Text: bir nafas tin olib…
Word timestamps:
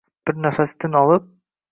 bir 0.29 0.39
nafas 0.45 0.73
tin 0.85 0.97
olib… 1.01 1.29